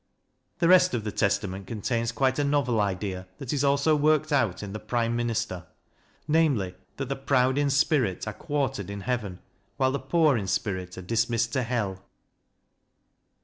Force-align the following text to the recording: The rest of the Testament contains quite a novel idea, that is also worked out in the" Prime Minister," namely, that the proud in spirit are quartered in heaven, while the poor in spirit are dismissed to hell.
The 0.57 0.67
rest 0.67 0.95
of 0.95 1.03
the 1.03 1.11
Testament 1.11 1.67
contains 1.67 2.11
quite 2.11 2.39
a 2.39 2.43
novel 2.43 2.81
idea, 2.81 3.27
that 3.37 3.53
is 3.53 3.63
also 3.63 3.95
worked 3.95 4.31
out 4.31 4.63
in 4.63 4.73
the" 4.73 4.79
Prime 4.93 5.15
Minister," 5.15 5.67
namely, 6.27 6.73
that 6.97 7.07
the 7.07 7.15
proud 7.15 7.55
in 7.55 7.69
spirit 7.69 8.25
are 8.27 8.33
quartered 8.33 8.89
in 8.89 9.01
heaven, 9.01 9.41
while 9.77 9.91
the 9.91 9.99
poor 9.99 10.37
in 10.37 10.47
spirit 10.47 10.97
are 10.97 11.03
dismissed 11.03 11.53
to 11.53 11.61
hell. 11.61 12.03